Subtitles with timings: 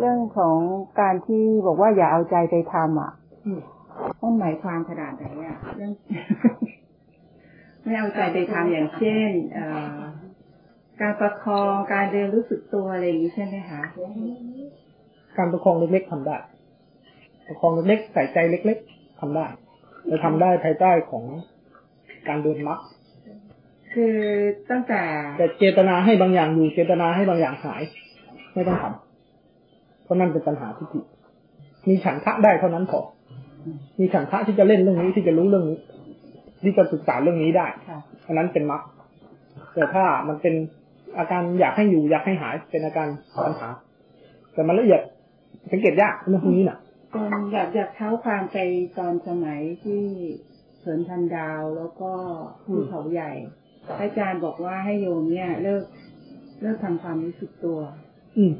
[0.00, 0.56] เรื่องของ
[1.00, 3.12] การที่บอกว่าอย่าเอาใจไปทำอะ
[4.20, 5.92] มันหมายความขนาดไหนอะเรื่อง
[7.82, 9.98] ไม่เอาใจไปทำอย่างเช่นเอ่อ
[11.00, 13.82] การประคองการเดินรู้สึกตัวอะไรอย่างนี้ใช่ไหมคะ
[15.36, 16.36] การประคองเล็กๆทำได้
[17.46, 19.46] ประคองเล็กๆใส่ใจเล็ก ๆทำได้
[20.10, 21.24] จะทำได้ภายใต้ของ
[22.28, 22.80] การเดินมรรค
[23.92, 24.16] คือ
[24.70, 25.02] ตั้งแต่
[25.38, 27.82] แต่เจตนาให้บางอย่างอยู่เจตนาให้บางอย่างหาย
[28.54, 29.09] ไม่ต้องทำเพ
[30.10, 31.00] ราะนั่นเป็นปัญหาทิฏฐิ
[31.88, 33.00] มีฉันทะได้เท่านั้นพอ
[33.98, 35.78] มีฉันทะที่จะเล่นเรื่องนี้ที่จะรู้เรื่องนี้
[36.62, 38.82] ที่จะศึกษาเรื่องนี้ได้ค่ะอันนั้นเป็นมรรค
[39.74, 40.54] แต่ถ้ามันเป็น
[41.18, 43.08] อาการอยากให้อยู่อยากให้หายเป็นอาการ
[43.44, 43.68] ปัญหา
[44.52, 45.00] แต่มันละเอียด
[45.70, 46.78] สังเกตยากเรื่องพวกนี้น่ะ
[47.10, 48.56] เป็นอยากอยากเท้าความไป
[48.98, 50.02] ตอนสมัยที่
[50.82, 52.12] สวนพันดาวแล้วก็
[52.64, 53.32] ที่เขาใหญ่
[54.00, 55.84] อาจารย์บอกว่าให้โยมเนี่ย เลิก
[56.62, 57.78] เลิกทำความรู้สึกตัว
[58.36, 58.52] อืม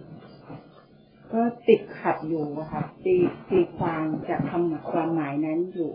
[1.33, 3.14] ก็ติดขัดอยู่อะค่ะตี
[3.50, 5.92] ตีความจากคำความหมายนั้นอยู่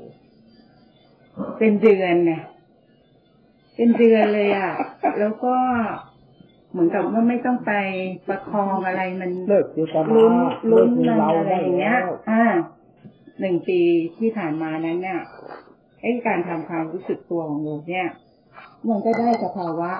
[1.57, 2.41] เป็นเดือนเนี่ย
[3.75, 4.71] เป็นเดือนเลยอะ
[5.19, 5.55] แล้วก็
[6.71, 7.71] เหมือนกับว่าไม่ต้องไป
[8.27, 10.33] ประคองอะไรมันเลิกเจตนาลุ้น
[10.67, 12.43] เลิลุ้กนมีมันเราอะไรได้อย่างเงี้ยแล้วอ่า
[13.39, 13.79] หนึ่งปี
[14.17, 15.21] ที่ผ่านมานั้นเนี่ย
[16.01, 18.07] ไอ้การทำความรู้สึกตัวของโยมเนี่ย
[18.89, 19.91] มันก็ได้สภาวะ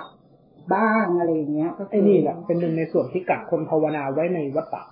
[0.75, 4.83] บ้างอะไรอย่างเงี้ย ก็คืไอ้นี่แหละเป็นหนึ่งในส่วนที่กักคนภาวนาไว้ในวัฏฏะ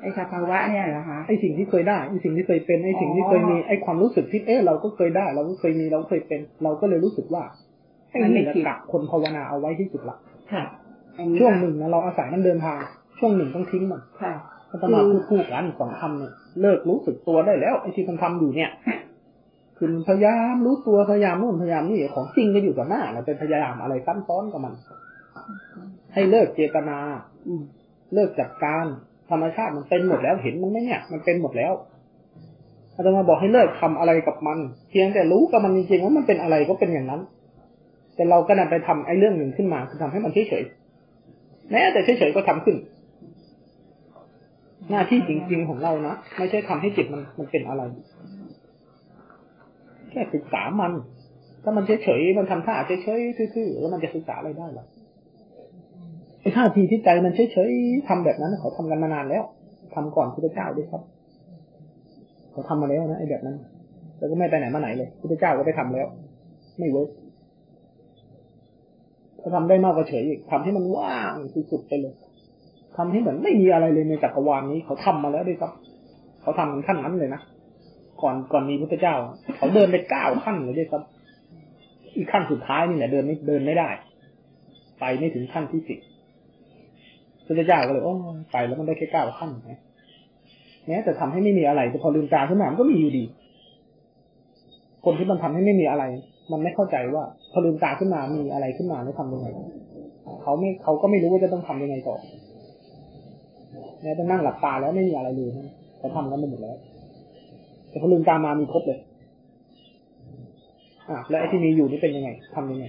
[0.00, 7.42] ไอ้สภาวะเนี่ยเหรอคะไอ้สิ่งที่เคยได้ไอ้สิ่งที่เคยเป็นไอ้สิ่งที่เคยมีไอ้ความรู้สึกที่เอ๊ะเราก็เคยได้ เราก็เคยมีเราก็เคยเป็น เราก็เลยรู้สึกว่า
[8.10, 10.16] ไอ้นี่แหละกักคนภาวนาเอาไว้ที่สุดละ
[10.52, 10.62] ค่ะ
[11.18, 12.78] อันนี้ช่วงหนึ่งนะเราอาศัยมันเดินทาง
[13.18, 14.32] ช่วงหนึ่งต้องทิ้งมันค่ะ
[14.70, 18.70] ก็ต้องมาพูดคู่กันสองคำเนี่ยเลิกรู้สึกตัวได้แล้วไอ้ที่มันทำอยู่เนี่ย
[19.78, 24.74] คือพยายามรู้ตัวพยายามนู่นพยายามนี่ของจริงก็อยู่ต่อหน้าเราเป็นพยายามอะไรซ้ำซ้อนกับมัน
[26.14, 26.98] ให้เลิกเจตนา
[27.46, 27.62] อืม
[28.14, 28.86] เลิกจัดการ
[29.30, 31.72] ธรรมชาติมันเป็นหมดแล้วเห็นมันไหมเนี่ย มันเป็นหมดแล้ว
[32.94, 34.58] อาจารย์มาบอกให้เลิกทำอะไรกับมัน
[34.90, 37.20] เพียงแต่รู้กับมันจริงๆว่ามันเป็นอะไรก็เป็นอย่างนั้น
[38.14, 42.76] แต่เราก็นำไปทำไอ้เรื่องหนึ่งขึ้นมา คือทำให้มันเฉยๆแม้แต่เฉยๆก็ทำขึ้น
[44.90, 47.82] หน้าที่จริง ๆของเรานะไม่ใช่ทำให้จิตมันมันเป็นอะไร
[50.10, 50.92] แค่ศึกษามัน
[51.62, 52.74] ถ้ามันเฉยๆมันทำท่า
[53.04, 54.86] เฉยๆทื่อๆแล้วมันจะศึกษาอะไรได้หรอ
[56.48, 59.42] อ้ท่าทีที่ใจมันเฉยๆทำแบบนั้นเขาทำกันมานานแล้ว
[59.94, 61.02] ทำก่อนพุทธเจ้าด้วยครับ
[62.50, 63.56] เขาทำมาแล้วนะไอ้แบบนั้น
[64.18, 66.06] แล้วก็ไม่ไปไหนมาไหนเลยพุทธเจ้าก็ไปทำแล้ว
[66.78, 67.10] ไม่เวิร์ก
[69.38, 71.34] เขาทำได้มากกว่าเฉยอีกทำให้มันว่าง
[71.70, 72.14] สุดๆไปเลย
[72.96, 75.72] ทำให้เหมือนไม่มีอะไรเลยในจักรวาลนี้เขาทำมาแล้วด้วยครับ
[76.42, 77.40] เขาทำกันขั้นนั้นเลยนะ
[78.22, 79.14] ก่อนก่อนมีพุทธเจ้า
[79.56, 81.02] เขาเดินไปเก้าขั้นเลยด้วยครับ
[82.16, 83.88] อีกขั้นสุดท้ายนี่แหละเดินไม่เดินไม่ได้
[85.00, 85.98] ไปไม่ถึงขั้นที่สิบ
[87.48, 88.12] พุทธเจ้าก็เลยโอ้
[88.52, 89.80] ไปแล้วมันได้แค่เก้าขั้นนะ
[90.86, 93.24] แม้แต่ทำให้ไม่มีอะไรแต่พอลืมตาขึ้นมามันก็มีอยู่ดี
[95.04, 96.04] คนที่มันทำให้ไม่มีอะไร
[96.52, 99.48] มันไม่เข้าใจว่า พอลืมตาขึ้นมามีอะไรขึ้นมาแล้วทำยังไง
[100.42, 102.16] เขาไม่เขาก็ไม่รู้ว่าจะต้องทำยังไงต่อ
[104.02, 106.76] แม้แต่นั่งหลับตาแล้วไม่มีอะไรเลยนะเขาทำกันไปหมดแล้ว
[107.88, 108.98] แต่พอลืมตามามีครบเลย
[111.10, 112.86] อะแล้วไอ้ที่มีอยู่นี่เป็นยังไงทำยังไง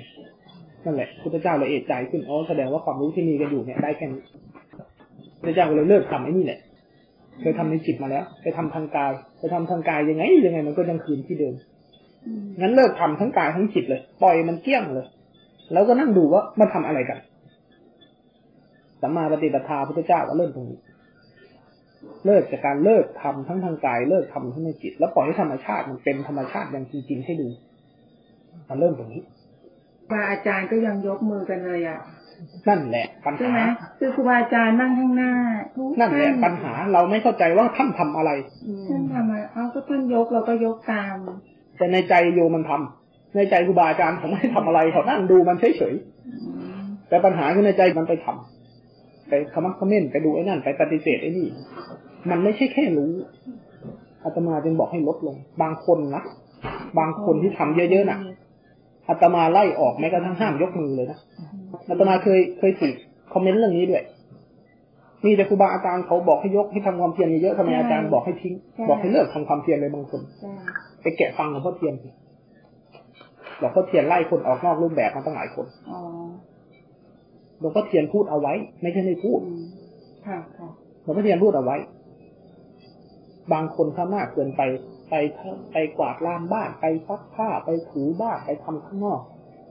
[0.85, 4.21] นั่นแหละพุทธเจ้าเลยเอะใจขึ้นอ๋อแสดงว่าความรู้ที่มีกันอยู่เนี่ยได้แค่นี้
[5.39, 6.59] พุทธเจ้าก็เลยเลิกทำไอ้นี่แหละ
[7.41, 11.53] เคยทำในจิตมาแล้วไปทำทางกายไปทำทางกายยังไงยังไงมันก็ยังคืนที่เดิม
[12.61, 15.07] งั้นเลิกทำทั้งกายทั้งจิตเลย ปล่อยมันเกลี้ยงเลย
[15.73, 17.19] แล้วก็นั่งดูว่ามันทำอะไรกัน
[19.01, 20.79] สัมมาปฏิปทาพุทธเจ้าก็เริ่มตรงนี้
[22.25, 27.47] เลิกจากการเลิกทำทั้งทางกายเลิกทำทั้งในจิต แล้วปล่อยให้ธรรมชาติมันเป็นธรรมชาติอย่างจริงๆให้ดู
[28.69, 29.21] มันเริ่มตรงนี้
[30.09, 31.99] ครูบาอาจารย์ก็ยังยกมือกันเลยอะ
[32.67, 33.61] นั่นแหละปัญใช่หาไหม
[33.99, 35.31] คือครูบาอาจารย์นั่งข้างหน้า
[35.75, 38.31] ทุกนั่นแหละท่าปัญหาเราไม่เข้าใจว่าท่านทำอะไร
[38.89, 41.17] ท่านทำอะไรเอาก็ท่านยกเราก็ยกตาม
[41.77, 51.47] แต่ในใจโยมมันทำในใจครูบาอาจารย์เขาไม่ได้ทำอะไรเขานั่งดูมันเฉยๆแต่ปัญหาคือในใจมันไปทำไปคำมักคอมเมนต์ไปดูไอ้นั่นไปปฏิเสธไอ้นี่
[52.29, 53.11] มันไม่ใช่แค่รู้
[54.23, 56.23] อาตมาจึงบอกให้ลดลง บางคนนะ
[56.99, 58.19] บางคนที่ทำเยอะๆน่ะ
[59.09, 61.19] อาตมาไล่ออกแม้กระทั่งห้ามยกมือเลยนะ
[61.89, 62.95] อาตมาเคยเคยถูก
[63.33, 64.03] คอมเมนต์เรื่องนี้ด้วย
[65.25, 68.53] มีแต่ครูบาอาจารย์เขาบอกให้ยกให้ทำความเพียรเยอะๆทำไมอาจารย์บอกให้ทิ้ง
[68.89, 70.51] บอกให้เลิกทำความเพียรเลยบางคนใช่
[71.01, 72.09] ไปแกะฟังหลวงพ่อเทียนสิ
[73.59, 75.99] หลวงพ่อเทียนไล่คนออกนอกรูปแบบมาตั้งหลายคนอ๋อ
[77.59, 79.63] หลวงพ่อเทียนพูดเอาไว้ ไม่ใช่ไม่พูดอืม
[80.27, 80.69] ค่ะค่ะ
[81.03, 81.77] หลวงพ่อเทียนพูดเอาไว้
[83.53, 84.61] บางคนถ้ามากเกินไป
[85.09, 85.13] ไป
[85.71, 89.21] ไปกวาดลานบ้านไปซักผ้าไปถูบ้านไปทำข้างนอก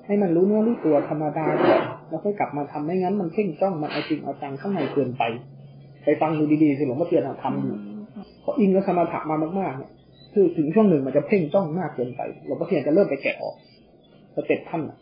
[0.08, 5.22] ให้มันรู้เนื้อรู้ตัวธรรมดาก่อนแล้วค่อยกลับมาทำไม่งั้นมันเพ่งจ้องมันเอาจริงเอาจังข้างในเกินไป
[6.04, 7.76] ไปไปฟังดูดีๆสิหลวงพ่อเทียนทำอยู่
[8.42, 9.90] เพราะอิงกับสมถะมามากๆเนี่ย
[10.32, 13.54] คือถึงช่วงหนึ่งมันจะเพ่งจ้องมากเกินไปหลวงพ่อเทียนจะเริ่มไปแกะออก
[14.34, 14.98] สเต็ปท่านน่ะ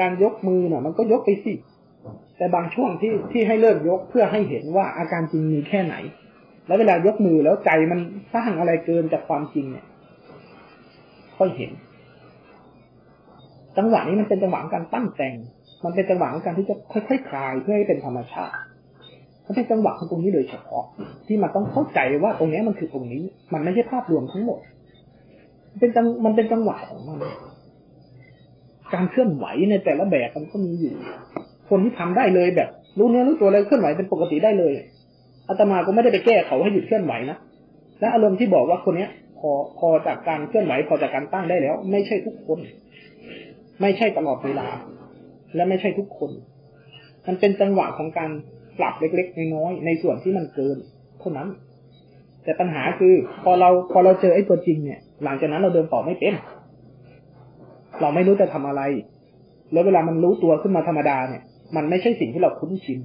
[0.00, 1.52] การยกมือน่ะ มันก็ยกไปสิ
[2.36, 5.94] แต่บางช่วงที่ที่ให้เลิกยกเพื่อให้เห็นว่าอาการจริงมีแค่ไหน
[6.66, 8.00] แล้วเวลายกมือแล้วใจมัน
[8.34, 9.86] สร้างอะไรเกินจากความจริงเนี่ย
[11.36, 11.70] ค่อยเห็น
[13.78, 15.34] จังหวะนี้มันเป็นจังหวะของการตั้งแต่ง
[15.84, 18.56] มันเป็นจังหวะของการที่จะค่อยๆคคลายเพื่อให้เป็นธรรมชาติ
[19.44, 20.84] มันเป็นจังหวะของตรงนี้โดยเฉพาะ
[21.26, 24.58] ที่มันต้องเข้าใจว่าตรงนี้มันคือตรงนี้ มันไม่ใช่ภาพรวมทั้งหมด
[25.70, 27.18] มันเป็นจังมันเป็นจังหวะของมัน
[28.94, 30.94] การเคลื่อนไหวในแต่ละแบบมันก็มีอยู่
[31.68, 32.68] คนที่ทำได้เลยแบบ
[32.98, 34.74] รู้เนื้อรู้ตัวเลยเคลื่อนไหวเป็นปกติได้เลย
[35.48, 37.38] อาตมาก็ไม่ได้ไปแก้เขาให้หยุดเคลื่อนไหวนะ
[38.00, 42.58] และอารมณ์ที่บอกว่าคนเนี้ยพอพอจากการเคลื่อนไหวพอจากการตั้งได้แล้ว ไม่ใช่ทุกคน
[43.80, 44.68] ไม่ใช่ตลอดเวลา
[45.54, 46.30] และไม่ใช่ทุกคน
[47.26, 48.30] มันเป็นจังหวะของการ
[48.78, 50.76] ปรับเล็กๆน้อยๆในส่วนที่มันเกิน
[51.20, 51.48] เท่านั้น
[52.44, 53.14] แต่ปัญหาคือ
[53.44, 56.34] พอเราพอเราเจอไอ้ตัวจริงเนี่ย หลังจากนั้นเราเดินต่อไม่เป็น
[58.00, 58.82] เราไม่รู้จะทำอะไร
[59.72, 61.42] แล้วเวลามันรู้ตัวขึ้นมาธรรมดาเนี่ย
[61.76, 62.98] มันไม่ใช่สิ่งที่เราคุ้นชิน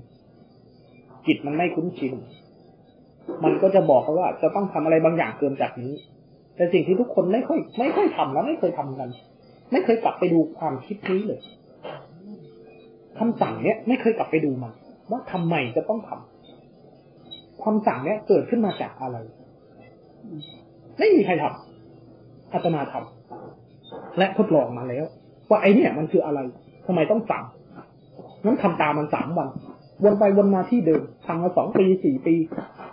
[1.27, 2.13] จิตมันไม่คุ้นชิน
[3.43, 5.93] มันก็จะบอกเขาว่าจะต้องทำอะไรบางอย่างเกินจากนี้
[6.55, 9.09] แต่สิ่งที่ทุกคนไม่ค่อย ไม่ค่อยทำแล้วไม่เคยทำกัน
[9.71, 11.41] ไม่เคยกลับไปดูความคิดนี้เลย
[13.19, 14.73] คำสั่งเนี้ยไม่เคยกลับไปดูมัน
[15.11, 19.17] ว่าทำไมจะต้องทำความสั่งเนี้ยเกิดขึ้นมาจากอะไร
[20.97, 25.05] ไม่มีใครทำอาตมาทำและทดลองมาแล้ว
[25.49, 26.39] ว่าไอเนี่ย มันคืออะไร
[26.87, 27.43] ทำไมต้องสั่ง
[28.45, 29.49] งั้นทำตามมันสามวัน
[30.03, 32.35] วนไปวนมาที่เดิมทำมาสองปีสี่ปี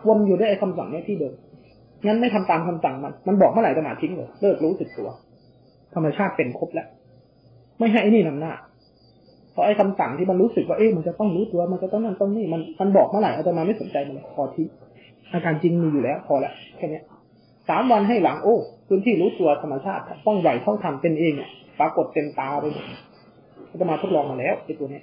[0.09, 1.35] วนอยู่ได้ไอ้คำสั่งเนี้ยที่เดิม
[2.07, 5.09] งั้นไม่ทำตามคำสั่งมัน มันบอกเมื่อไหร่จะมาทิ้งเลยเลิกรู้สึกตัว
[5.94, 6.87] ธรรมชาติเป็นครบแล้ว
[7.79, 8.52] ไม่ให้ไอ้นี่นำหน้า
[9.58, 14.67] ราะไอ้คำสั่งที่มันรู้สึกว่าเอ๊ะมันจะต้องรู้ตัวมันจะต้องนั่นต้องนี่มันมันบอกเมื่อไหร่อาตมาไม่สนใจมันพอที่
[15.32, 17.00] อาการจริงมีอยู่แล้ว พอละแค่นี้
[17.69, 18.56] สามวันให้หลังโอ้
[18.88, 21.32] พื้นที่รู้ตัวธรรมชาติ ต้องไหวเท่าทำเป็นเอง
[21.81, 22.64] ปรากฏเต็มตาไป
[23.70, 25.00] อาตมาทดลองมาแล้วไอ้ตัวนี้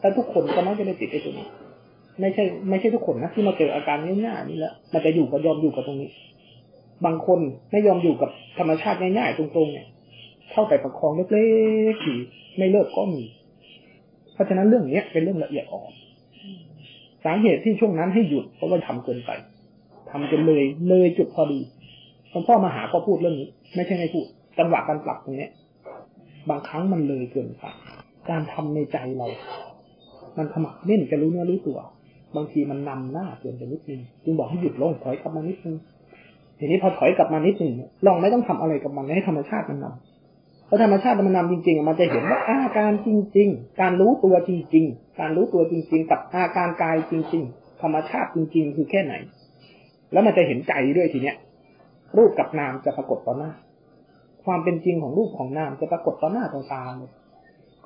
[0.00, 1.46] แต่ทุกคนก็มักจะได้ติดไอ้ตัวนี้
[2.20, 6.10] ไม่ใช่ไม่ใช่ทุกคนนะที่มาเจออาการง่ายๆนี่แหละมันจะอยู่กับยอมอยู่กับตรงนี้
[7.06, 7.40] บางคน
[7.70, 9.86] ไม่ยอมอยู่กับธรรมชาติง่ายๆตรงๆเนี่ย
[10.52, 11.48] เข้าไปประคองเล็
[11.92, 12.16] กๆอยู่
[12.56, 13.22] ไม่เลิกก็มี
[14.34, 15.92] เพราะฉะนั้นเรื่องนี้เป็นเรื่องละเอียดอ่อน
[17.24, 19.30] สาเหตุที่ช่วงนั้นให้หยุดเพราะว่าทำเกินไป
[20.10, 21.60] ทำจนเลยเลยจุดพอดี
[22.30, 24.26] หลวงพ่อมาหาก็พูดเรื่องนี้ ไม่ใช่ไม่พูด
[24.58, 25.48] จังหวะการปรับตรงนี้
[26.50, 27.64] บางครั้งมันเลยเกินไป
[28.30, 29.28] การทำในใจเรา
[30.36, 31.78] มันขมักเล่นจะรู้เนื้อรู้ตัว
[32.36, 35.76] บางทีมันนำหน้าเกินไปนิดนึงจึงบอกให้หยุดลงถอยกลับมานิดนึง
[36.64, 37.74] ทีนี้พอถอยกลับมานิดหนึ่ง
[38.06, 49.14] ลองไม่ต้องทำอะไรกับมันให้ธรรมชาติมันนำเพราะธรรมชาติมันนำจริงๆ มันจะเห็นว่าอาการจริง ๆ การรู้ตัวจริง ๆ การรู้ตัวจริง ๆ กับอาการกายจริง ๆ ธรรมชาติจริง ๆ คือแค่ไหน
[50.12, 51.36] แล้วมันจะเห็นใจด้วยทีเนี้ย
[52.16, 53.50] รูปกับนามจะปรากฏต่อหน้า
[54.44, 57.10] ความเป็นจริงของรูปของนามจะปรากฏต่อหน้าต่อตาเลย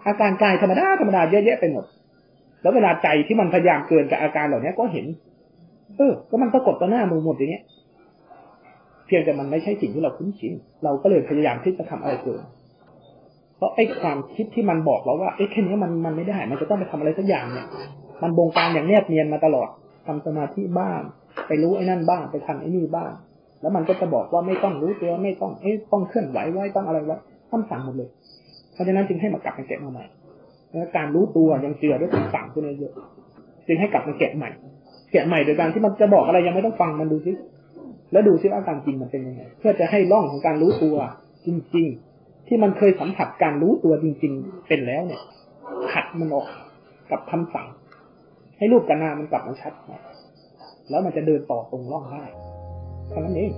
[0.07, 1.85] อาการกายธรรมดาธรรมดาเยอะแยะไปหมด
[2.63, 5.07] แล้วเวลาใจที่มันพยายามเกินกับอาการเหล่านี้ก็เห็น
[5.97, 7.65] เออ ก็มันปรากฏต่อหน้ามือหมดอย่างเงี้ย
[9.09, 10.53] เพียงแต่มันไม่ใช่สิ่งที่เราคุ้นชิน
[10.85, 12.43] เราก็เลยพยายามที่จะทำอะไรเกิน
[13.57, 17.67] เพราะไอ้ความคิดที่มันบอกเราว่าไอ้แค่นี้มันมันไม่ได้ มันจะต้องไปทำอะไรสักอย่างเนี่ย
[18.23, 19.69] มันบงการอย่างแนบเนียนมาตลอด
[20.07, 21.01] ทำสมาธิบ้าง
[21.49, 23.11] ไปรู้ไอ้นั่นบ้าง ไปทำไอ้นี่บ้าง
[23.61, 27.17] แล้วมันก็จะบอกว่าไม่ต้องรู้ตัวไม่ต้องเอ๊ะต้องเคลื่อนไหวไว้ต้องอะไรไว้
[27.51, 28.09] ท่านสั่งหมดเลย
[28.73, 30.05] เพราะฉะนั้นจึงให้มากลับมาแกะมาใหม่
[30.69, 32.93] แล้วการรู้ตัวยังเจือด้วยคำสั่งตัวนี้เยอะ
[33.67, 34.51] จึงให้กลับมาแกะใหม่
[35.13, 37.33] แกะใหม่โดยการที่มันจะบอกอะไรยังไม่ต้องฟังมันดูซิ
[38.13, 40.97] แล้วดูซิว่าการจริงมันเป็นยังไง เพื่อจะให้ร่องของการรู้ตัว
[41.47, 41.87] จริง
[42.17, 45.23] ๆ ที่มันเคยสัมผัสการรู้ตัวจริง ๆ เป็นแล้วเนี่ย
[45.93, 46.47] ขัดมันออก
[47.11, 47.67] กับคำสั่ง
[48.59, 49.73] ให้รูปกับนามมันกลับมาชัด
[50.91, 52.25] แล้วมันจะเดินต่อตรงร่องได้
[53.09, 53.53] เท่านั้นเอง